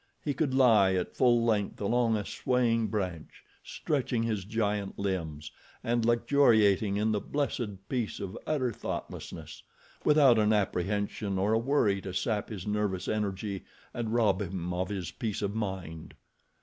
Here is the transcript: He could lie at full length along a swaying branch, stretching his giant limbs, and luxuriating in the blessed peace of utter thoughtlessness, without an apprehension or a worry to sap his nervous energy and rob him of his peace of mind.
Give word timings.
He 0.25 0.33
could 0.33 0.55
lie 0.55 0.95
at 0.95 1.15
full 1.15 1.45
length 1.45 1.79
along 1.79 2.17
a 2.17 2.25
swaying 2.25 2.87
branch, 2.87 3.43
stretching 3.63 4.23
his 4.23 4.45
giant 4.45 4.97
limbs, 4.97 5.51
and 5.83 6.03
luxuriating 6.03 6.97
in 6.97 7.11
the 7.11 7.21
blessed 7.21 7.87
peace 7.87 8.19
of 8.19 8.35
utter 8.47 8.71
thoughtlessness, 8.71 9.61
without 10.03 10.39
an 10.39 10.53
apprehension 10.53 11.37
or 11.37 11.53
a 11.53 11.59
worry 11.59 12.01
to 12.01 12.15
sap 12.15 12.49
his 12.49 12.65
nervous 12.65 13.07
energy 13.07 13.63
and 13.93 14.11
rob 14.11 14.41
him 14.41 14.73
of 14.73 14.89
his 14.89 15.11
peace 15.11 15.43
of 15.43 15.53
mind. 15.53 16.15